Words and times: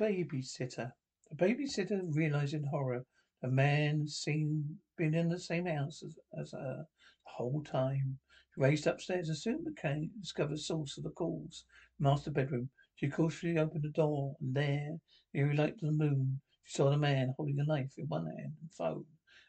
Babysitter. 0.00 0.94
The 1.28 1.36
babysitter 1.36 2.00
realized 2.16 2.54
in 2.54 2.64
horror 2.64 3.04
the 3.42 3.50
man 3.50 4.08
seen 4.08 4.80
been 4.96 5.14
in 5.14 5.28
the 5.28 5.38
same 5.38 5.66
house 5.66 6.02
as, 6.02 6.18
as 6.40 6.52
her 6.52 6.86
the 7.26 7.30
whole 7.30 7.62
time. 7.62 8.18
She 8.54 8.62
raced 8.62 8.86
upstairs 8.86 9.28
and 9.28 9.36
soon 9.36 9.62
became 9.62 10.10
discovered 10.18 10.58
source 10.58 10.96
of 10.96 11.04
the 11.04 11.10
calls. 11.10 11.66
Master 11.98 12.30
bedroom. 12.30 12.70
She 12.94 13.10
cautiously 13.10 13.58
opened 13.58 13.82
the 13.82 13.90
door, 13.90 14.36
and 14.40 14.54
there, 14.54 14.96
near 15.34 15.52
like 15.52 15.76
the 15.76 15.92
moon, 15.92 16.40
she 16.64 16.76
saw 16.78 16.88
the 16.88 16.96
man 16.96 17.34
holding 17.36 17.60
a 17.60 17.64
knife 17.64 17.92
in 17.98 18.08
one 18.08 18.24
hand 18.24 18.54
and 18.58 18.72
phone 18.72 19.04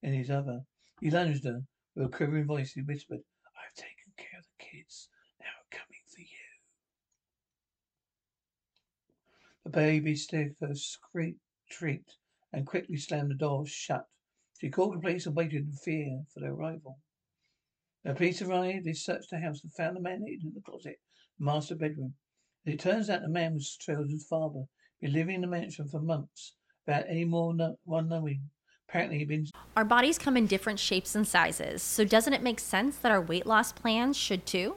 in 0.00 0.14
his 0.14 0.30
other. 0.30 0.60
He 1.00 1.10
lunged 1.10 1.44
her 1.44 1.62
with 1.96 2.06
a 2.06 2.08
quivering 2.08 2.46
voice. 2.46 2.70
He 2.72 2.82
whispered, 2.82 3.20
"I've 3.46 3.74
taken 3.74 4.12
care 4.16 4.38
of 4.38 4.46
the 4.46 4.64
kids. 4.64 5.08
Now 5.40 5.46
I'm 5.46 5.70
coming 5.70 6.02
for 6.06 6.20
you." 6.20 6.46
The 9.66 9.72
baby 9.72 10.14
stiffer 10.14 10.74
shrieked, 11.66 12.16
and 12.52 12.64
quickly 12.64 12.96
slammed 12.98 13.32
the 13.32 13.34
door 13.34 13.66
shut. 13.66 14.06
She 14.60 14.70
called 14.70 14.94
the 14.94 15.00
police 15.00 15.26
and 15.26 15.34
waited 15.34 15.66
in 15.66 15.72
fear 15.72 16.22
for 16.32 16.38
their 16.38 16.52
arrival. 16.52 17.00
The 18.04 18.14
police 18.14 18.40
arrived, 18.40 18.84
they 18.84 18.92
searched 18.92 19.30
the 19.30 19.40
house 19.40 19.64
and 19.64 19.74
found 19.74 19.96
the 19.96 20.00
man 20.00 20.24
hidden 20.24 20.50
in 20.50 20.54
the 20.54 20.60
closet, 20.60 21.00
the 21.40 21.44
master 21.44 21.74
bedroom. 21.74 22.14
It 22.64 22.78
turns 22.78 23.10
out, 23.10 23.22
the 23.22 23.28
man 23.28 23.54
was 23.54 23.76
the 23.76 23.92
children's 23.92 24.28
father. 24.28 24.66
Been 25.00 25.12
living 25.12 25.34
in 25.34 25.40
the 25.40 25.48
mansion 25.48 25.88
for 25.88 26.00
months, 26.00 26.54
without 26.86 27.06
any 27.08 27.24
more 27.24 27.52
no- 27.52 27.76
one 27.82 28.08
knowing. 28.08 28.48
Apparently, 28.88 29.18
he'd 29.18 29.26
been 29.28 29.46
Our 29.76 29.84
bodies 29.84 30.16
come 30.16 30.36
in 30.36 30.46
different 30.46 30.78
shapes 30.78 31.16
and 31.16 31.26
sizes, 31.26 31.82
so 31.82 32.04
doesn't 32.04 32.34
it 32.34 32.40
make 32.40 32.60
sense 32.60 32.98
that 32.98 33.10
our 33.10 33.20
weight 33.20 33.46
loss 33.46 33.72
plans 33.72 34.16
should 34.16 34.46
too? 34.46 34.76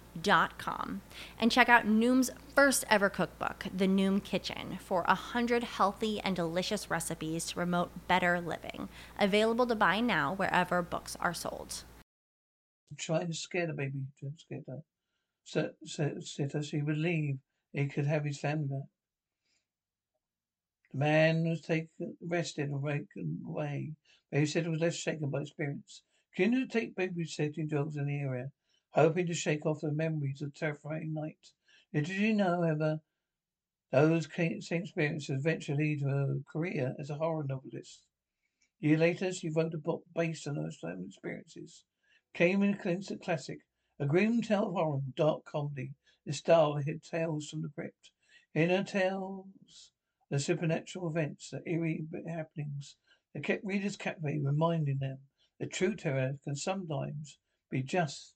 dot 0.21 0.57
com 0.57 1.01
and 1.39 1.51
check 1.51 1.69
out 1.69 1.85
Noom's 1.85 2.31
first 2.55 2.83
ever 2.89 3.09
cookbook, 3.09 3.65
The 3.75 3.87
Noom 3.87 4.23
Kitchen, 4.23 4.77
for 4.79 5.03
a 5.07 5.15
hundred 5.15 5.63
healthy 5.63 6.19
and 6.19 6.35
delicious 6.35 6.89
recipes 6.89 7.45
to 7.45 7.55
promote 7.55 8.07
better 8.07 8.41
living. 8.41 8.89
Available 9.19 9.67
to 9.67 9.75
buy 9.75 9.99
now 9.99 10.33
wherever 10.33 10.81
books 10.81 11.15
are 11.19 11.33
sold. 11.33 11.83
trying 12.97 13.27
to 13.27 13.33
scare 13.33 13.67
the 13.67 13.73
baby, 13.73 13.99
to 14.19 14.31
scare 14.37 14.61
her. 14.67 14.79
So, 15.43 15.69
so, 15.85 16.11
sitter, 16.19 16.61
she 16.61 16.81
would 16.81 16.97
leave. 16.97 17.37
He 17.73 17.87
could 17.87 18.05
have 18.05 18.25
his 18.25 18.39
family 18.39 18.67
back. 18.67 18.87
The 20.91 20.99
man 20.99 21.47
was 21.47 21.61
taken, 21.61 22.17
arrested 22.29 22.69
and 22.69 22.83
taken 22.85 23.39
away. 23.47 23.93
Babysitter 24.33 24.69
was 24.69 24.81
less 24.81 24.95
shaken 24.95 25.29
by 25.29 25.41
experience. 25.41 26.03
Continued 26.35 26.69
to 26.71 26.79
take 26.79 26.95
babysitting 26.95 27.69
jobs 27.69 27.97
in 27.97 28.07
the 28.07 28.19
area, 28.19 28.49
hoping 28.93 29.27
to 29.27 29.33
shake 29.33 29.65
off 29.65 29.81
the 29.81 29.91
memories 29.91 30.41
of 30.41 30.53
terrifying 30.53 31.13
night. 31.13 31.51
Little 31.93 32.13
did 32.13 32.21
you 32.21 32.33
know, 32.33 32.61
however, 32.61 33.01
those 33.91 34.27
same 34.33 34.83
experiences 34.83 35.29
eventually 35.29 35.77
lead 35.77 35.99
to 35.99 36.07
a 36.07 36.51
career 36.51 36.95
as 36.99 37.09
a 37.09 37.15
horror 37.15 37.43
novelist. 37.43 38.07
A 38.81 38.87
year 38.87 38.97
later, 38.97 39.31
she 39.33 39.49
wrote 39.49 39.73
a 39.73 39.77
book 39.77 40.03
based 40.15 40.47
on 40.47 40.55
her 40.55 40.69
own 40.83 41.05
experiences. 41.05 41.83
Came 42.33 42.63
in 42.63 42.79
a 42.83 42.89
instant 42.89 43.21
classic, 43.21 43.59
a 43.99 44.05
grim 44.05 44.41
tale 44.41 44.69
of 44.69 44.73
horror, 44.73 45.01
dark 45.15 45.45
comedy. 45.45 45.93
The 46.25 46.33
style 46.33 46.75
hit 46.75 47.03
tales 47.03 47.49
from 47.49 47.61
the 47.61 47.69
crypt. 47.69 48.11
In 48.53 48.69
her 48.69 48.83
tales, 48.83 49.91
the 50.29 50.39
supernatural 50.39 51.09
events, 51.09 51.49
the 51.49 51.61
eerie 51.69 52.07
happenings 52.27 52.95
that 53.33 53.43
kept 53.43 53.65
readers 53.65 53.97
captivated, 53.97 54.45
reminding 54.45 54.99
them 54.99 55.19
that 55.59 55.73
true 55.73 55.95
terror 55.95 56.37
can 56.43 56.55
sometimes 56.55 57.37
be 57.69 57.83
just 57.83 58.35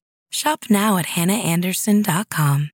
Shop 0.31 0.65
now 0.69 0.97
at 0.97 1.07
hannaandersson.com. 1.07 2.71